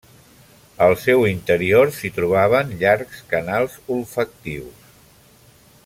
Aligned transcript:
Al 0.85 0.93
seu 1.01 1.25
interior 1.31 1.91
s'hi 1.97 2.11
trobaven 2.15 2.73
llargs 2.81 3.21
canals 3.35 3.77
olfactius. 3.97 4.91